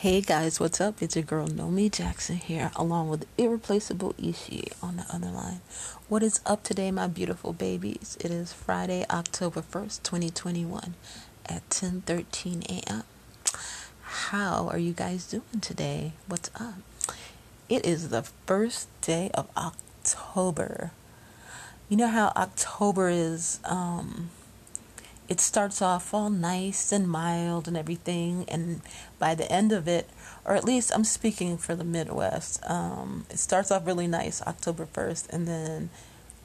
[0.00, 1.02] Hey guys, what's up?
[1.02, 5.60] It's your girl Nomi Jackson here, along with irreplaceable Ishi on the other line.
[6.08, 8.16] What is up today, my beautiful babies?
[8.18, 10.94] It is Friday, October 1st, 2021
[11.44, 13.02] at 10:13 a.m.
[14.00, 16.12] How are you guys doing today?
[16.26, 16.80] What's up?
[17.68, 20.92] It is the first day of October.
[21.90, 24.30] You know how October is um
[25.30, 28.82] it starts off all nice and mild and everything and
[29.20, 30.10] by the end of it
[30.44, 34.86] or at least i'm speaking for the midwest um, it starts off really nice october
[34.86, 35.88] 1st and then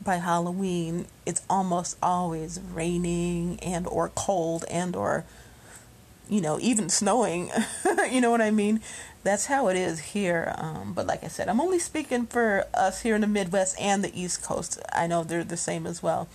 [0.04, 5.26] by halloween it's almost always raining and or cold and or
[6.30, 7.50] you know even snowing
[8.12, 8.80] you know what i mean?
[9.24, 13.02] That's how it is here um, but like i said i'm only speaking for us
[13.02, 14.80] here in the midwest and the east coast.
[14.94, 16.28] I know they're the same as well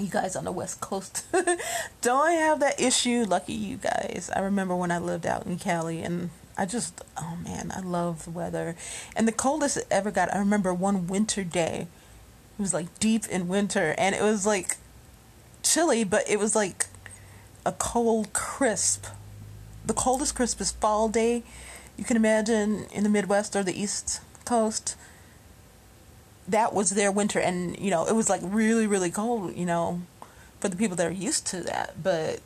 [0.00, 1.24] you guys on the west coast.
[2.00, 3.24] Don't have that issue.
[3.24, 4.30] Lucky you guys.
[4.34, 8.24] I remember when i lived out in cali and i just oh man i love
[8.24, 8.76] the weather.
[9.14, 11.86] And the coldest it ever got i remember one winter day
[12.58, 14.76] it was like deep in winter and it was like
[15.62, 16.86] chilly but it was like
[17.64, 19.06] a cold crisp.
[19.84, 21.42] The coldest crispest fall day
[21.96, 24.96] you can imagine in the midwest or the east coast
[26.48, 30.00] that was their winter and you know it was like really really cold you know
[30.58, 32.02] for the people that are used to that.
[32.02, 32.40] But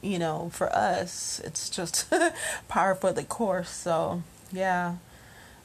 [0.00, 2.08] you know for us it's just
[2.68, 4.22] par for the course so
[4.52, 4.96] yeah.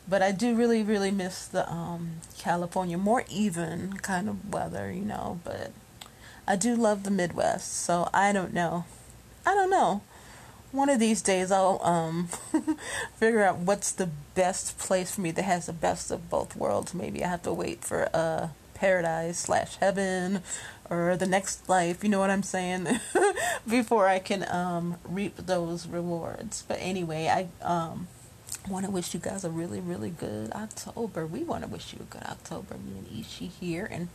[0.07, 5.05] But I do really really miss the um, California more even kind of weather you
[5.05, 5.71] know but
[6.47, 8.85] I do love the Midwest so I don't know.
[9.45, 10.02] I don't know
[10.73, 12.27] one of these days I'll um,
[13.16, 16.93] figure out what's the best place for me that has the best of both worlds.
[16.95, 20.41] Maybe I have to wait for uh, paradise slash heaven
[20.89, 22.03] or the next life.
[22.03, 22.88] You know what I'm saying?
[23.69, 26.63] Before I can um, reap those rewards.
[26.67, 28.08] But anyway, I um,
[28.67, 31.27] want to wish you guys a really really good October.
[31.27, 32.75] We want to wish you a good October.
[32.75, 34.08] Me and Ishi here and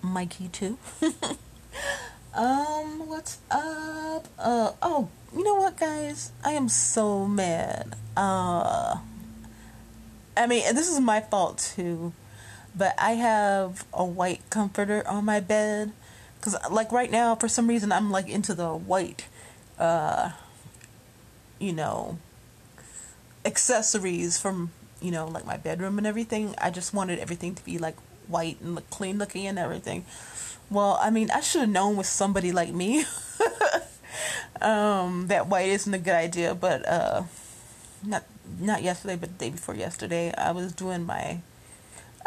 [0.00, 0.78] Mikey too.
[2.34, 4.28] Um, what's up?
[4.38, 6.30] Uh, oh, you know what, guys?
[6.44, 7.96] I am so mad.
[8.16, 8.98] Uh,
[10.36, 12.12] I mean, this is my fault too,
[12.76, 15.92] but I have a white comforter on my bed.
[16.40, 19.26] Cause like right now, for some reason, I'm like into the white,
[19.78, 20.30] uh,
[21.58, 22.18] you know,
[23.44, 26.54] accessories from you know like my bedroom and everything.
[26.58, 27.96] I just wanted everything to be like
[28.28, 30.04] white and clean looking and everything.
[30.70, 33.04] Well, I mean, I should have known with somebody like me
[34.60, 36.54] um, that white isn't a good idea.
[36.54, 37.22] But uh,
[38.04, 38.24] not
[38.58, 41.40] not yesterday, but the day before yesterday, I was doing my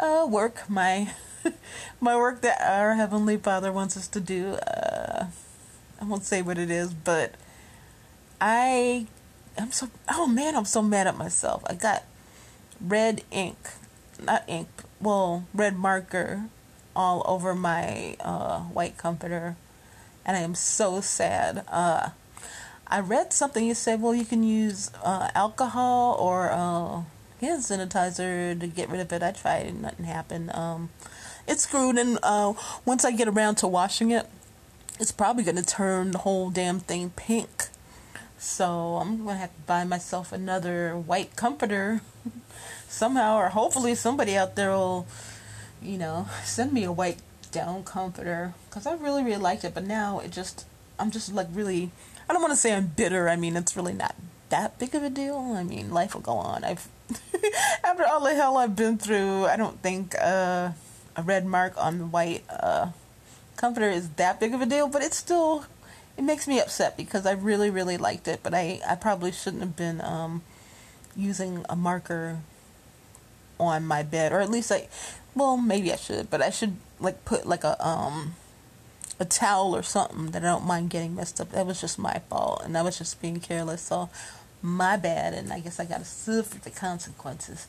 [0.00, 1.12] uh, work, my
[2.00, 4.54] my work that our heavenly Father wants us to do.
[4.54, 5.26] Uh,
[6.00, 7.34] I won't say what it is, but
[8.40, 9.06] I
[9.56, 11.62] I'm so oh man, I'm so mad at myself.
[11.66, 12.02] I got
[12.80, 13.56] red ink,
[14.20, 14.68] not ink,
[15.00, 16.46] well, red marker
[16.94, 19.56] all over my uh, white comforter,
[20.24, 21.64] and I am so sad.
[21.68, 22.10] Uh,
[22.86, 27.02] I read something you said, well, you can use uh, alcohol or uh,
[27.40, 29.22] hand sanitizer to get rid of it.
[29.22, 30.54] I tried and nothing happened.
[30.54, 30.90] Um,
[31.48, 32.52] it's screwed, and uh,
[32.84, 34.26] once I get around to washing it,
[35.00, 37.68] it's probably going to turn the whole damn thing pink.
[38.38, 42.02] So I'm going to have to buy myself another white comforter
[42.88, 45.06] somehow, or hopefully somebody out there will
[45.82, 47.18] you know, send me a white
[47.50, 49.74] down comforter because I really, really liked it.
[49.74, 50.66] But now it just,
[50.98, 51.90] I'm just like really,
[52.28, 53.28] I don't want to say I'm bitter.
[53.28, 54.14] I mean, it's really not
[54.48, 55.36] that big of a deal.
[55.56, 56.64] I mean, life will go on.
[56.64, 56.88] I've,
[57.84, 60.72] after all the hell I've been through, I don't think uh,
[61.16, 62.90] a red mark on the white uh,
[63.56, 64.88] comforter is that big of a deal.
[64.88, 65.66] But it's still,
[66.16, 68.40] it makes me upset because I really, really liked it.
[68.42, 70.42] But I, I probably shouldn't have been um,
[71.16, 72.40] using a marker
[73.58, 74.90] on my bed, or at least like
[75.34, 78.34] well, maybe I should, but I should like put like a um
[79.18, 81.50] a towel or something that I don't mind getting messed up.
[81.52, 83.82] That was just my fault, and I was just being careless.
[83.82, 84.10] So
[84.60, 87.66] my bad, and I guess I gotta suffer the consequences.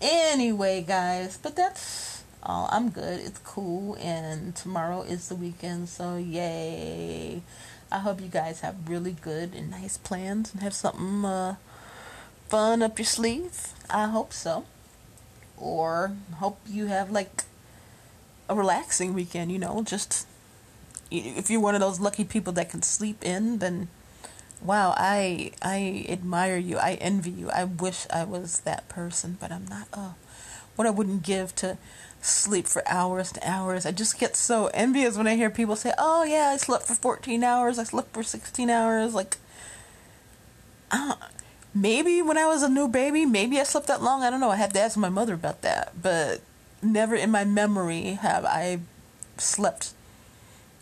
[0.00, 2.68] Anyway, guys, but that's all.
[2.70, 3.20] I'm good.
[3.20, 7.42] It's cool, and tomorrow is the weekend, so yay!
[7.90, 11.56] I hope you guys have really good and nice plans and have something uh,
[12.48, 13.68] fun up your sleeve.
[13.88, 14.64] I hope so
[15.56, 17.44] or hope you have like
[18.48, 20.26] a relaxing weekend, you know, just
[21.10, 23.88] if you're one of those lucky people that can sleep in, then
[24.62, 26.78] wow, I I admire you.
[26.78, 27.50] I envy you.
[27.50, 29.88] I wish I was that person, but I'm not.
[29.92, 30.14] Oh,
[30.76, 31.78] what I wouldn't give to
[32.20, 33.84] sleep for hours and hours.
[33.86, 36.94] I just get so envious when I hear people say, "Oh yeah, I slept for
[36.94, 37.78] 14 hours.
[37.78, 39.36] I slept for 16 hours." Like,
[40.90, 41.14] uh,
[41.74, 44.22] maybe when I was a new baby, maybe I slept that long.
[44.22, 44.50] I don't know.
[44.50, 46.40] I had to ask my mother about that, but
[46.82, 48.80] never in my memory have I
[49.36, 49.92] slept,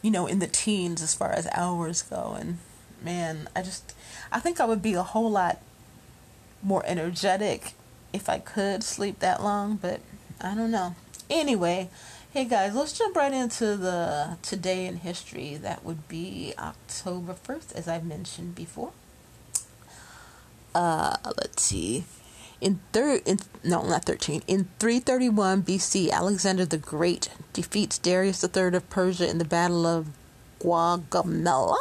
[0.02, 2.36] you know, in the teens as far as hours go.
[2.38, 2.58] And
[3.02, 3.94] man, I just,
[4.30, 5.60] I think I would be a whole lot
[6.62, 7.72] more energetic
[8.12, 10.00] if I could sleep that long, but
[10.40, 10.94] I don't know.
[11.30, 11.88] Anyway,
[12.32, 15.56] hey guys, let's jump right into the today in history.
[15.56, 18.92] That would be October 1st, as I've mentioned before.
[20.74, 22.04] Uh, let's see.
[22.60, 24.42] In third, in no, not thirteen.
[24.46, 30.08] In 331 BC, Alexander the Great defeats Darius III of Persia in the Battle of
[30.60, 31.76] Gaugamela.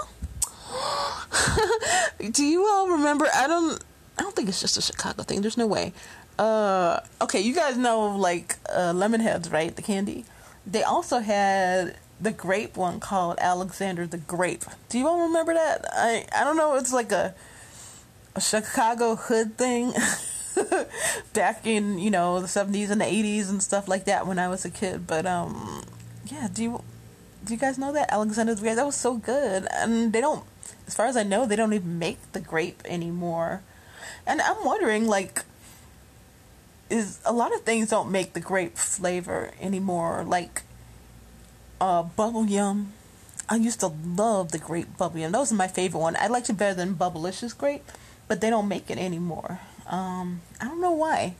[2.32, 3.28] Do you all remember?
[3.34, 3.84] I don't.
[4.18, 5.42] I don't think it's just a Chicago thing.
[5.42, 5.94] There's no way.
[6.38, 9.76] Uh, okay, you guys know like uh, Lemonheads, right?
[9.76, 10.26] The candy.
[10.66, 14.66] They also had the grape one called Alexander the Grape.
[14.90, 15.86] Do you all remember that?
[15.92, 16.76] I I don't know.
[16.76, 17.36] It's like a
[18.40, 19.94] Chicago hood thing.
[21.34, 24.50] back in you know the 70s and the 80s and stuff like that when I
[24.50, 25.84] was a kid but um
[26.26, 26.84] yeah do you
[27.46, 30.46] do you guys know that Alexander the Grape that was so good and they don't
[30.88, 33.62] as far as I know they don't even make the grape anymore
[34.28, 35.44] and I'm wondering like
[36.90, 40.64] is a lot of things don't make the grape flavor anymore like
[41.80, 42.94] uh bubble yum.
[43.50, 45.32] I used to love the grape bubble yum.
[45.32, 46.16] That was my favorite one.
[46.16, 47.90] I liked it better than bubblicious grape
[48.32, 49.60] but they don't make it anymore
[49.92, 51.36] um, I don't know why.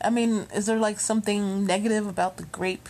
[0.00, 2.88] I mean, is there like something negative about the grape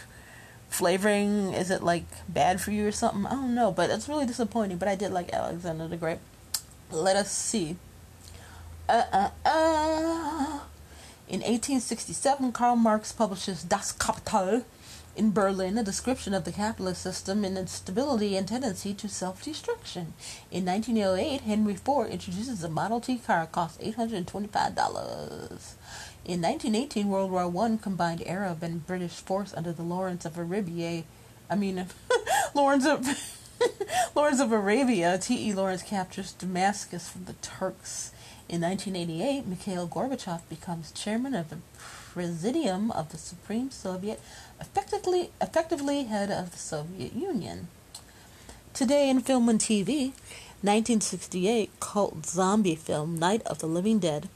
[0.69, 1.55] flavoring?
[1.55, 3.25] Is it like bad for you or something?
[3.25, 4.77] I don't know, but it's really disappointing.
[4.77, 6.19] But I did like Alexander the Grape.
[6.91, 7.77] Let us see.
[8.89, 10.61] Uh uh uh.
[11.29, 14.65] In 1867, Karl Marx publishes Das Kapital
[15.19, 20.15] in Berlin a description of the capitalist system and its stability and tendency to self-destruction.
[20.53, 24.29] In 1908, Henry Ford introduces a Model T car cost $825.
[26.25, 31.03] In 1918, World War I combined Arab and British force under the Lawrence of Arabia.
[31.51, 31.85] I mean,
[32.55, 33.05] Lawrence of
[34.15, 35.19] Lawrence of Arabia.
[35.19, 35.53] T.E.
[35.53, 38.13] Lawrence captures Damascus from the Turks.
[38.49, 41.59] In 1988, Mikhail Gorbachev becomes chairman of the
[42.19, 44.21] Presidium of the Supreme Soviet
[44.61, 47.69] effectively, effectively head of the Soviet Union.
[48.75, 50.07] Today in film and TV,
[50.63, 54.29] 1968 cult zombie film Night of the Living Dead,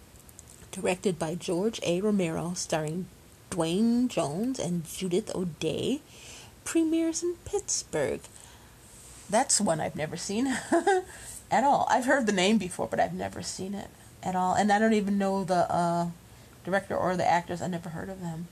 [0.70, 2.00] directed by George A.
[2.00, 3.06] Romero, starring
[3.50, 6.02] Duane Jones and Judith O'Dea,
[6.64, 8.20] premieres in Pittsburgh.
[9.29, 10.46] That's one I've never seen
[11.50, 11.88] at all.
[11.90, 13.90] I've heard the name before, but I've never seen it
[14.23, 14.55] at all.
[14.55, 16.06] And I don't even know the uh,
[16.64, 17.62] director or the actors.
[17.62, 18.49] I never heard of them.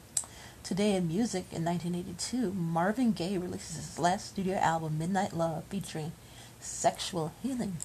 [0.62, 6.12] Today in music, in 1982, Marvin Gaye releases his last studio album, Midnight Love, featuring
[6.60, 7.78] sexual healing.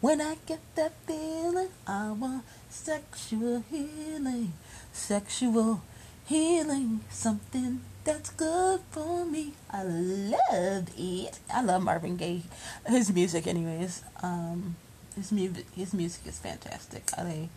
[0.00, 4.52] When I get that feeling, I want sexual healing,
[4.92, 5.82] sexual
[6.26, 9.52] healing, something that's good for me.
[9.70, 11.38] I love it.
[11.52, 12.42] I love Marvin Gaye,
[12.86, 14.02] his music, anyways.
[14.22, 14.76] Um,
[15.14, 17.04] his music, his music is fantastic.
[17.16, 17.48] I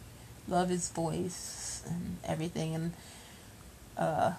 [0.47, 2.93] love his voice and everything, and
[3.97, 4.33] uh,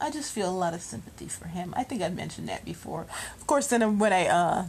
[0.00, 1.72] I just feel a lot of sympathy for him.
[1.76, 3.06] I think I mentioned that before.
[3.38, 4.64] Of course, then when I, uh,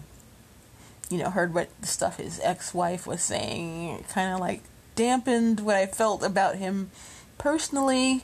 [1.09, 4.62] you know, heard what the stuff his ex-wife was saying, kind of like
[4.95, 6.91] dampened what I felt about him
[7.38, 8.24] personally.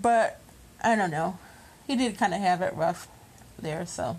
[0.00, 0.40] But
[0.82, 1.38] I don't know.
[1.86, 3.08] He did kind of have it rough
[3.58, 4.16] there, so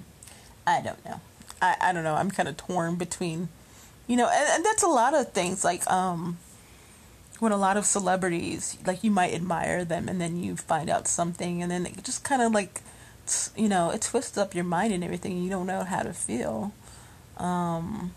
[0.66, 1.22] I don't know.
[1.62, 2.16] I I don't know.
[2.16, 3.50] I'm kind of torn between,
[4.08, 6.38] you know, and, and that's a lot of things like um
[7.44, 11.10] when a lot of celebrities like you might admire them and then you find out
[11.10, 12.80] something and then it just kind of like
[13.56, 16.14] you know it twists up your mind and everything and you don't know how to
[16.14, 16.72] feel
[17.38, 18.14] um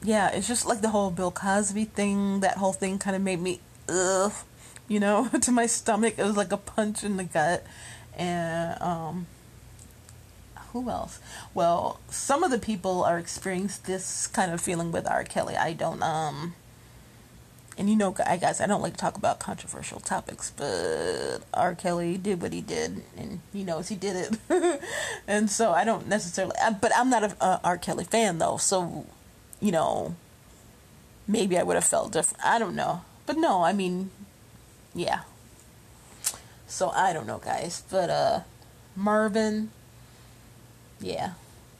[0.00, 3.40] yeah it's just like the whole bill cosby thing that whole thing kind of made
[3.40, 4.32] me ugh
[4.86, 7.64] you know to my stomach it was like a punch in the gut
[8.16, 9.26] and um
[10.72, 11.20] who else?
[11.52, 15.22] Well, some of the people are experiencing this kind of feeling with R.
[15.22, 15.54] Kelly.
[15.54, 16.54] I don't um
[17.78, 21.74] and you know, I guess I don't like to talk about controversial topics, but R.
[21.74, 24.80] Kelly did what he did, and he knows he did it,
[25.26, 26.54] and so I don't necessarily.
[26.80, 27.78] But I'm not a, a R.
[27.78, 29.06] Kelly fan though, so
[29.60, 30.14] you know,
[31.26, 32.44] maybe I would have felt different.
[32.44, 34.10] I don't know, but no, I mean,
[34.94, 35.20] yeah.
[36.66, 38.40] So I don't know, guys, but uh,
[38.96, 39.70] Marvin,
[41.00, 41.32] yeah.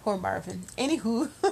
[0.03, 0.63] Poor Marvin.
[0.77, 1.31] Anywho,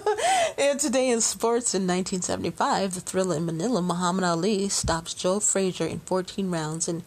[0.61, 5.87] and today in sports in 1975, the thriller in Manila, Muhammad Ali stops Joe Frazier
[5.87, 7.02] in 14 rounds in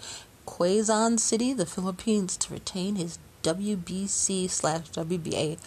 [0.48, 5.60] Quezon City, the Philippines, to retain his WBC slash WBA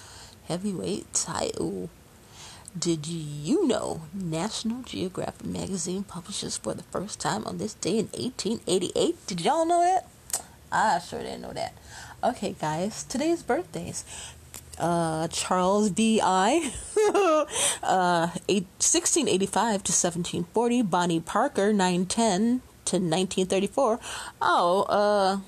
[0.48, 1.88] heavyweight title.
[2.76, 8.06] Did you know National Geographic magazine publishes for the first time on this day in
[8.06, 9.26] 1888?
[9.28, 10.08] Did y'all know that?
[10.72, 11.74] I sure didn't know that.
[12.24, 14.04] Okay, guys, today's birthdays.
[14.78, 16.20] Uh, Charles B.
[16.22, 16.72] I,
[17.82, 20.82] uh, 1685 to 1740.
[20.82, 24.00] Bonnie Parker, 910 to 1934.
[24.42, 25.38] Oh, uh,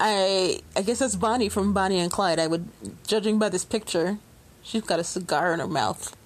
[0.00, 2.38] I I guess that's Bonnie from Bonnie and Clyde.
[2.38, 2.68] I would,
[3.06, 4.18] judging by this picture,
[4.62, 6.16] she's got a cigar in her mouth.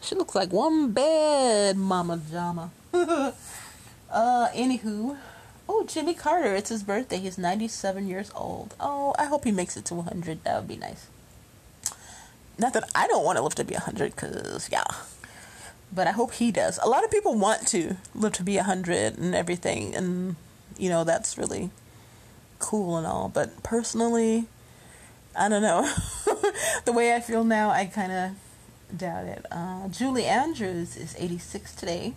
[0.00, 2.70] She looks like one bad mama jama.
[2.92, 3.32] uh,
[4.54, 5.16] anywho,
[5.68, 7.18] oh Jimmy Carter, it's his birthday.
[7.18, 8.74] He's ninety seven years old.
[8.80, 10.44] Oh, I hope he makes it to one hundred.
[10.44, 11.06] That would be nice.
[12.58, 14.84] Not that I don't want to live to be hundred, cause yeah,
[15.92, 16.78] but I hope he does.
[16.82, 20.36] A lot of people want to live to be hundred and everything, and
[20.78, 21.70] you know that's really
[22.58, 24.46] cool and all, but personally,
[25.36, 25.82] I don't know.
[26.84, 29.46] the way I feel now, I kind of doubt it.
[29.50, 32.14] Uh, Julie Andrews is 86 today.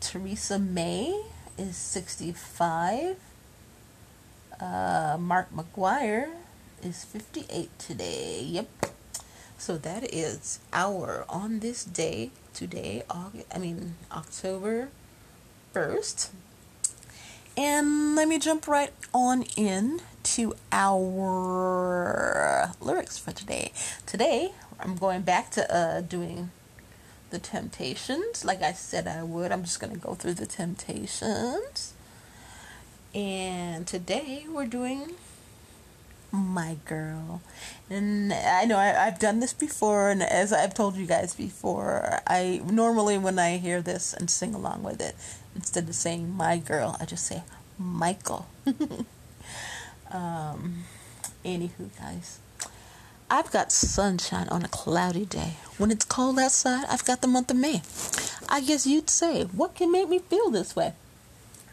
[0.00, 1.22] Theresa May
[1.58, 3.16] is 65.
[4.60, 6.30] Uh, Mark McGwire
[6.82, 8.40] is 58 today.
[8.42, 8.68] Yep.
[9.58, 13.02] So that is our on this day today.
[13.08, 14.88] August, I mean October
[15.74, 16.30] 1st.
[17.56, 23.72] And let me jump right on in to our lyrics for today.
[24.06, 26.50] Today, I'm going back to uh, doing
[27.34, 29.50] the Temptations, like I said I would.
[29.50, 31.92] I'm just going to go through the Temptations.
[33.12, 35.14] And today, we're doing
[36.30, 37.42] My Girl.
[37.90, 42.20] And I know I, have done this before, and as I've told you guys before,
[42.24, 45.16] I normally, when I hear this and sing along with it,
[45.56, 47.42] instead of saying my girl, I just say
[47.76, 48.46] Michael.
[50.12, 50.84] um,
[51.44, 52.38] anywho, guys,
[53.34, 55.54] I've got sunshine on a cloudy day.
[55.76, 57.82] When it's cold outside, I've got the month of May.
[58.48, 60.92] I guess you'd say, what can make me feel this way?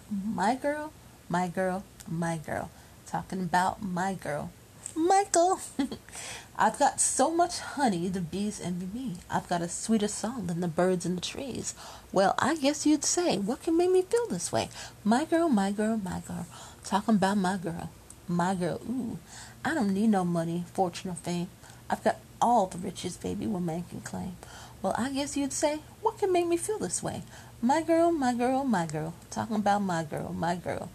[0.09, 0.91] My girl,
[1.29, 2.71] my girl, my girl.
[3.05, 4.49] Talking about my girl,
[4.95, 5.59] Michael.
[6.57, 9.17] I've got so much honey, the bees envy me.
[9.29, 11.75] I've got a sweeter song than the birds in the trees.
[12.11, 14.69] Well, I guess you'd say, what can make me feel this way?
[15.03, 16.47] My girl, my girl, my girl.
[16.83, 17.91] Talking about my girl.
[18.27, 19.19] My girl, ooh.
[19.63, 21.47] I don't need no money, fortune, or fame.
[21.89, 24.35] I've got all the riches, baby, one man can claim.
[24.81, 27.21] Well, I guess you'd say, what can make me feel this way?
[27.61, 29.13] My girl, my girl, my girl.
[29.29, 30.89] Talking about my girl, my girl.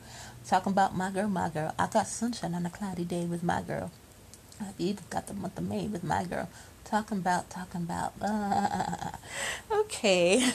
[0.45, 1.73] Talking about my girl, my girl.
[1.79, 3.93] I got sunshine on a cloudy day with my girl.
[4.61, 6.49] I've even got the month of May with my girl.
[6.85, 8.15] Talking about, talking about.
[8.23, 9.11] Uh,
[9.81, 10.51] okay.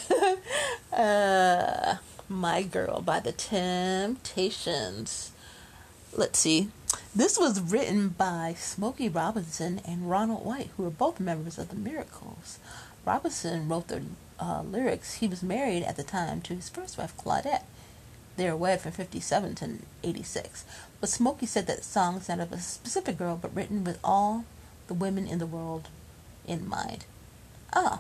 [0.94, 1.96] uh,
[2.28, 5.32] my Girl by the Temptations.
[6.14, 6.70] Let's see.
[7.14, 11.76] This was written by Smokey Robinson and Ronald White, who were both members of the
[11.76, 12.58] Miracles.
[13.06, 14.04] Robinson wrote the
[14.40, 15.16] uh, lyrics.
[15.16, 17.64] He was married at the time to his first wife, Claudette.
[18.38, 19.70] They were wed from 57 to
[20.06, 20.64] 86.
[21.02, 24.46] But Smokey said that song sounded of a specific girl, but written with all
[24.88, 25.90] the women in the world
[26.48, 27.04] in mind.
[27.74, 28.00] Ah.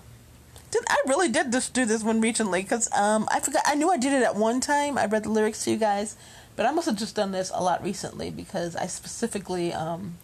[0.72, 3.64] Did, I really did just do this one recently because um, I forgot.
[3.66, 4.98] I knew I did it at one time.
[4.98, 6.16] I read the lyrics to you guys,
[6.56, 10.18] but I must have just done this a lot recently because I specifically um,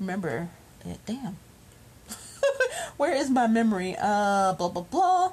[0.00, 0.48] remember
[0.84, 0.98] it.
[1.06, 1.36] Damn.
[2.96, 3.96] Where is my memory?
[4.00, 5.32] Uh, blah blah blah.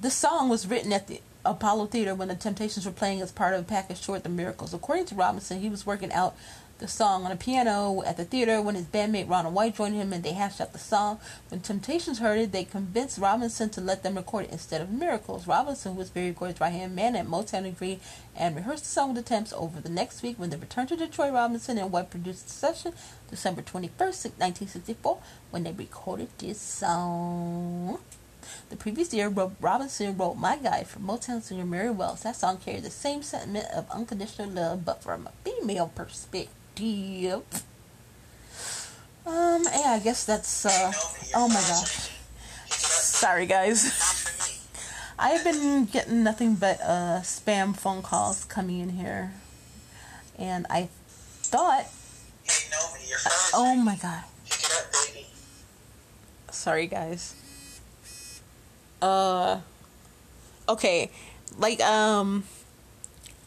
[0.00, 3.54] This song was written at the Apollo Theater when the Temptations were playing as part
[3.54, 4.74] of a package tour the Miracles.
[4.74, 6.36] According to Robinson, he was working out
[6.78, 10.12] the song on a piano at the theater when his bandmate Ronald White joined him
[10.12, 11.18] and they hashed out the song.
[11.48, 15.48] When Temptations heard it, they convinced Robinson to let them record it instead of Miracles.
[15.48, 18.00] Robinson, who was Berry Gordy's right hand man at Motown, agreed
[18.36, 20.38] and rehearsed the song with the Temps over the next week.
[20.38, 22.92] When they returned to Detroit, Robinson and White produced the session
[23.28, 25.18] December 21st, 1964,
[25.50, 27.98] when they recorded this song.
[28.70, 32.22] The previous year, Robinson wrote My Guy for Motown singer Mary Wells.
[32.22, 36.54] That song carried the same sentiment of unconditional love, but from a female perspective.
[39.26, 40.92] Um, yeah, I guess that's, uh,
[41.34, 42.10] oh my gosh.
[42.68, 43.92] Sorry, guys.
[45.18, 49.32] I've been getting nothing but, uh, spam phone calls coming in here.
[50.38, 50.88] And I
[51.42, 51.86] thought,
[53.52, 54.24] oh my god.
[56.50, 57.34] Sorry, guys
[59.00, 59.60] uh
[60.68, 61.10] okay
[61.58, 62.44] like um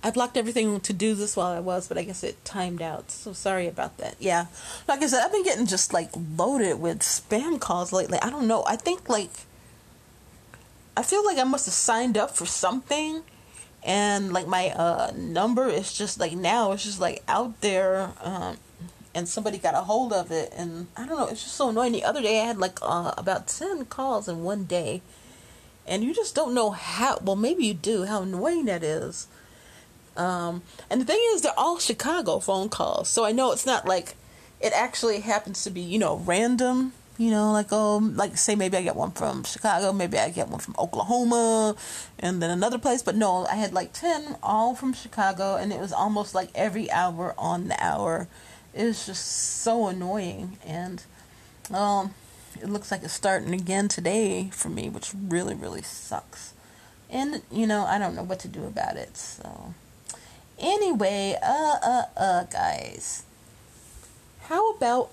[0.03, 3.11] I blocked everything to do this while I was, but I guess it timed out.
[3.11, 4.15] So sorry about that.
[4.19, 4.47] Yeah.
[4.87, 8.17] Like I said, I've been getting just like loaded with spam calls lately.
[8.21, 8.63] I don't know.
[8.67, 9.31] I think like
[10.97, 13.21] I feel like I must have signed up for something
[13.83, 18.57] and like my uh number is just like now it's just like out there um
[19.13, 21.91] and somebody got a hold of it, and I don't know, it's just so annoying.
[21.91, 25.01] The other day I had like uh, about ten calls in one day,
[25.85, 27.19] and you just don't know how.
[27.21, 28.05] Well, maybe you do.
[28.05, 29.27] How annoying that is.
[30.17, 33.87] Um, and the thing is, they're all Chicago phone calls, so I know it's not
[33.87, 34.15] like
[34.59, 36.93] it actually happens to be, you know, random.
[37.17, 40.49] You know, like oh, like say maybe I get one from Chicago, maybe I get
[40.49, 41.75] one from Oklahoma,
[42.17, 43.03] and then another place.
[43.03, 46.89] But no, I had like ten all from Chicago, and it was almost like every
[46.89, 48.27] hour on the hour.
[48.73, 49.23] It was just
[49.61, 51.03] so annoying, and
[51.71, 52.15] um,
[52.59, 56.53] it looks like it's starting again today for me, which really really sucks.
[57.09, 59.15] And you know, I don't know what to do about it.
[59.15, 59.75] So
[60.61, 63.23] anyway, uh, uh, uh, guys
[64.51, 65.11] how about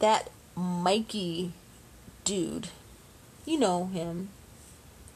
[0.00, 1.52] that Mikey
[2.26, 2.68] dude?
[3.46, 4.28] You know him.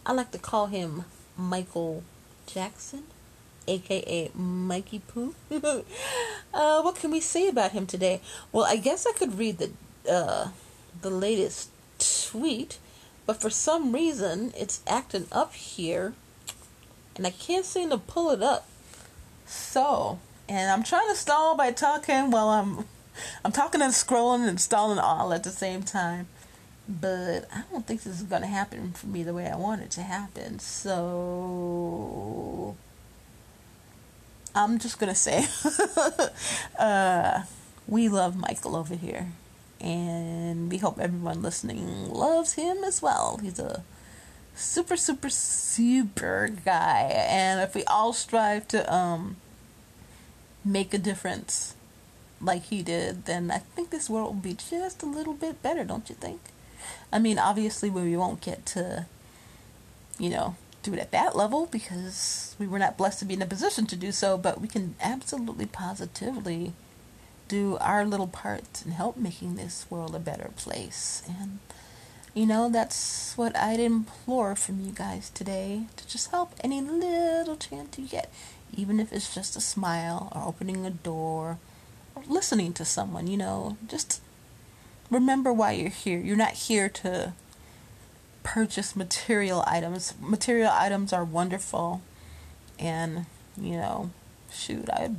[0.07, 1.05] I like to call him
[1.37, 2.05] Michael
[2.47, 3.03] Jackson,
[3.69, 5.35] aka Mikey Poo.
[6.55, 8.23] uh, what can we say about him today?
[8.51, 9.73] Well, I guess I could read the
[10.11, 10.49] uh,
[11.03, 12.79] the latest tweet,
[13.27, 16.15] but for some reason it's acting up here,
[17.15, 18.67] and I can't seem to pull it up.
[19.47, 22.85] So and I'm trying to stall by talking while I'm
[23.45, 26.29] I'm talking and scrolling and stalling all at the same time.
[26.89, 29.83] But I don't think this is going to happen for me the way I want
[29.83, 30.61] it to happen.
[30.61, 31.97] So
[34.55, 35.47] I'm just going to say
[36.79, 37.43] uh,
[37.89, 39.33] we love Michael over here.
[39.81, 43.41] And we hope everyone listening loves him as well.
[43.43, 43.83] He's a
[44.57, 47.11] super, super, super guy.
[47.29, 49.37] And if we all strive to um,
[50.65, 51.75] make a difference
[52.41, 55.85] like he did, then I think this world will be just a little bit better,
[55.85, 56.41] don't you think?
[57.13, 59.07] I mean, obviously, we won't get to,
[60.19, 63.43] you know, do it at that level because we were not blessed to be in
[63.43, 66.73] a position to do so, but we can absolutely positively
[67.49, 71.23] do our little part and help making this world a better place.
[71.27, 71.59] And,
[72.37, 77.57] you know, that's what I'd implore from you guys today to just help any little
[77.57, 78.31] chance you get
[78.77, 81.59] even if it's just a smile or opening a door
[82.15, 84.21] or listening to someone, you know, just
[85.11, 86.19] remember why you're here.
[86.19, 87.33] You're not here to
[88.43, 90.15] purchase material items.
[90.21, 92.03] Material items are wonderful
[92.79, 94.11] and, you know,
[94.53, 95.11] shoot, I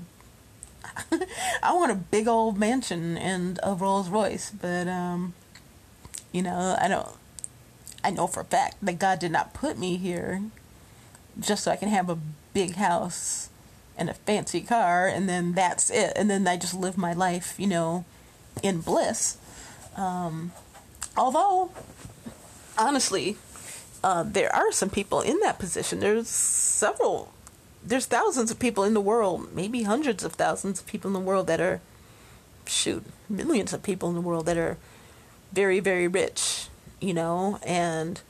[1.63, 5.33] I want a big old mansion and a Rolls Royce, but um
[6.31, 7.09] you know, I don't
[8.03, 10.41] I know for a fact that God did not put me here
[11.39, 12.17] just so I can have a
[12.53, 13.49] big house
[13.97, 16.13] and a fancy car, and then that's it.
[16.15, 18.05] And then I just live my life, you know,
[18.61, 19.37] in bliss.
[19.95, 20.51] Um,
[21.15, 21.71] although,
[22.77, 23.37] honestly,
[24.03, 25.99] uh, there are some people in that position.
[25.99, 27.33] There's several,
[27.83, 31.19] there's thousands of people in the world, maybe hundreds of thousands of people in the
[31.19, 31.81] world that are,
[32.65, 34.77] shoot, millions of people in the world that are
[35.51, 36.67] very, very rich,
[36.99, 38.21] you know, and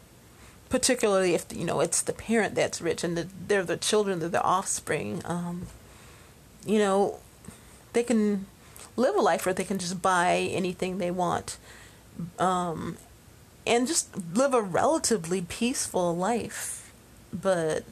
[0.69, 4.29] particularly if you know it's the parent that's rich and the, they're the children, they're
[4.29, 5.21] the offspring.
[5.25, 5.67] Um,
[6.65, 7.19] you know,
[7.93, 8.45] they can
[8.95, 11.57] live a life where they can just buy anything they want,
[12.39, 12.97] um,
[13.65, 16.91] and just live a relatively peaceful life.
[17.33, 17.83] But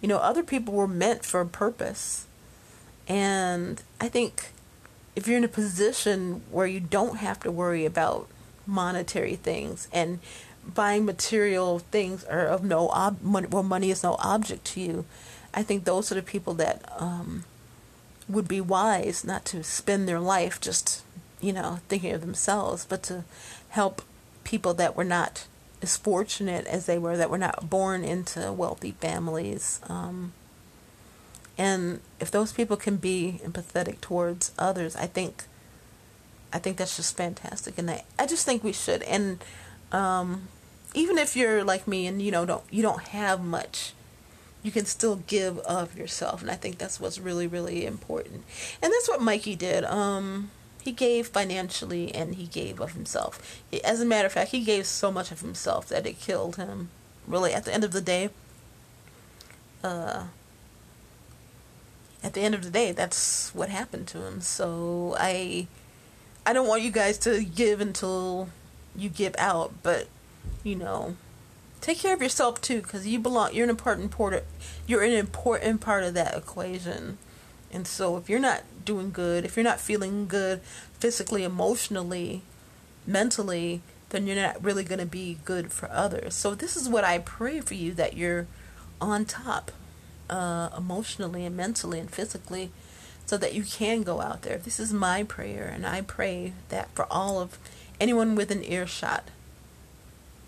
[0.00, 2.26] you know, other people were meant for a purpose,
[3.08, 4.50] and I think
[5.14, 8.28] if you're in a position where you don't have to worry about
[8.66, 10.18] monetary things and
[10.66, 15.04] buying material things are of no ob money, well money is no object to you.
[15.54, 17.44] I think those are the people that um,
[18.28, 21.02] would be wise not to spend their life just
[21.40, 23.24] you know thinking of themselves but to
[23.70, 24.02] help
[24.44, 25.46] people that were not
[25.82, 30.32] as fortunate as they were that were not born into wealthy families um,
[31.58, 35.44] and if those people can be empathetic towards others i think
[36.52, 39.42] i think that's just fantastic and i, I just think we should and
[39.92, 40.48] um,
[40.94, 43.92] even if you're like me and you know don't you don't have much
[44.62, 48.44] you can still give of yourself and i think that's what's really really important.
[48.80, 50.50] And that's what mikey did um
[50.82, 53.62] he gave financially and he gave of himself.
[53.84, 56.90] As a matter of fact he gave so much of himself that it killed him
[57.26, 58.30] really at the end of the day.
[59.84, 60.24] Uh
[62.24, 64.40] at the end of the day that's what happened to him.
[64.40, 65.66] So i
[66.44, 68.48] i don't want you guys to give until
[68.96, 70.08] you give out, but
[70.62, 71.16] you know,
[71.80, 73.54] take care of yourself too, because you belong.
[73.54, 74.44] You're an important part.
[74.86, 77.18] You're an important part of that equation.
[77.72, 80.60] And so, if you're not doing good, if you're not feeling good
[80.98, 82.42] physically, emotionally,
[83.06, 86.34] mentally, then you're not really going to be good for others.
[86.34, 88.46] So, this is what I pray for you that you're
[89.00, 89.70] on top
[90.28, 92.70] uh, emotionally and mentally and physically
[93.26, 94.58] so that you can go out there.
[94.58, 97.58] This is my prayer, and I pray that for all of
[98.00, 99.28] anyone with an earshot,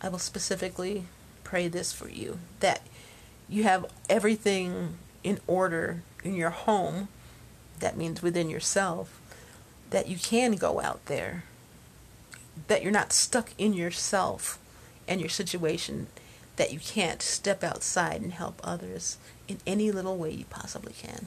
[0.03, 1.05] I will specifically
[1.45, 2.83] pray this for you that
[3.49, 7.09] you have everything in order in your home,
[7.81, 9.21] that means within yourself,
[9.91, 11.45] that you can go out there,
[12.69, 14.59] that you're not stuck in yourself
[15.07, 16.07] and your situation,
[16.57, 21.27] that you can't step outside and help others in any little way you possibly can.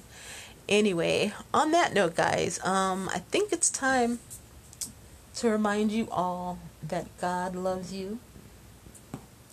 [0.70, 4.20] Anyway, on that note, guys, um, I think it's time
[5.36, 8.20] to remind you all that God loves you.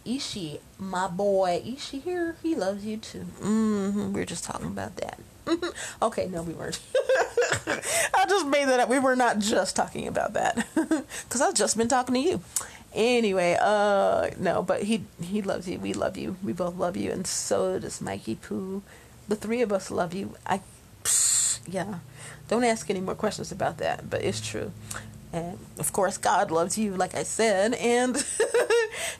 [0.04, 3.26] Ishi, my boy, Ishi here, he loves you too.
[3.40, 5.18] Mm-hmm, we are just talking about that.
[6.02, 6.80] okay, no, we weren't.
[7.66, 8.88] I just made that up.
[8.88, 12.40] We were not just talking about that because I've just been talking to you.
[12.92, 15.78] Anyway, uh, no, but he he loves you.
[15.78, 16.36] We love you.
[16.42, 18.82] We both love you, and so does Mikey Pooh.
[19.28, 20.36] The three of us love you.
[20.46, 20.60] I,
[21.66, 21.98] yeah.
[22.48, 24.72] Don't ask any more questions about that, but it's true.
[25.32, 28.14] And of course, God loves you, like I said, and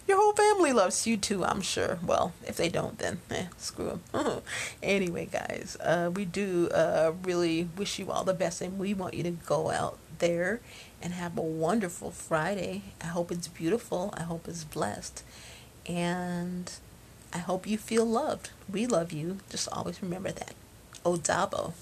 [0.07, 1.99] your whole family loves you too, I'm sure.
[2.07, 4.43] Well, if they don't, then eh, screw them.
[4.83, 9.15] anyway, guys, uh, we do uh, really wish you all the best, and we want
[9.15, 10.61] you to go out there
[11.03, 12.83] and have a wonderful Friday.
[13.03, 14.15] I hope it's beautiful.
[14.17, 15.25] I hope it's blessed.
[15.87, 16.71] And
[17.33, 18.51] I hope you feel loved.
[18.71, 19.39] We love you.
[19.51, 20.55] Just always remember that.
[21.05, 21.73] Odabo.